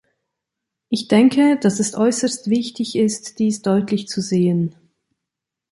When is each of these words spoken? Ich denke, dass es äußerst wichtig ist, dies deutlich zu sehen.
Ich 0.89 1.09
denke, 1.09 1.59
dass 1.61 1.79
es 1.79 1.93
äußerst 1.93 2.49
wichtig 2.49 2.95
ist, 2.95 3.37
dies 3.37 3.61
deutlich 3.61 4.07
zu 4.07 4.19
sehen. 4.19 4.73